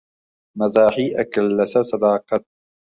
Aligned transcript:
مەزاحی 0.59 1.15
ئەکرد 1.17 1.49
لەسەر 1.59 1.83
سەداقەت 1.89 2.43